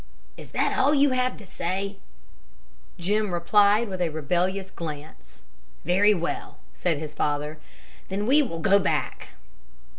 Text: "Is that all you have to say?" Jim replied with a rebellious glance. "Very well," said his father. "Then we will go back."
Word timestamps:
"Is 0.35 0.49
that 0.49 0.75
all 0.75 0.95
you 0.95 1.11
have 1.11 1.37
to 1.37 1.45
say?" 1.45 1.97
Jim 2.97 3.31
replied 3.31 3.87
with 3.87 4.01
a 4.01 4.09
rebellious 4.09 4.71
glance. 4.71 5.43
"Very 5.85 6.15
well," 6.15 6.57
said 6.73 6.97
his 6.97 7.13
father. 7.13 7.59
"Then 8.09 8.25
we 8.25 8.41
will 8.41 8.61
go 8.61 8.79
back." 8.79 9.27